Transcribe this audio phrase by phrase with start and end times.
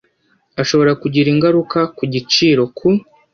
[0.61, 2.89] ashobora kugira ingaruka ku giciro ku